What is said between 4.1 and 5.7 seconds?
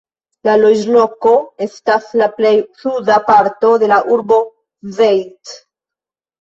urbo Zeitz.